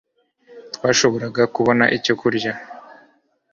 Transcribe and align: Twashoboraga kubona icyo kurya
Twashoboraga 0.75 1.43
kubona 1.55 1.85
icyo 1.97 2.13
kurya 2.21 2.51